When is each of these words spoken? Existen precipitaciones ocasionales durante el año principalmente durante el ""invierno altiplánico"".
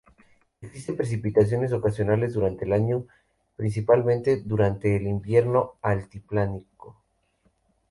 Existen 0.61 0.97
precipitaciones 0.97 1.73
ocasionales 1.73 2.33
durante 2.33 2.65
el 2.65 2.73
año 2.73 3.05
principalmente 3.55 4.41
durante 4.43 4.95
el 4.95 5.05
""invierno 5.05 5.73
altiplánico"". 5.83 6.97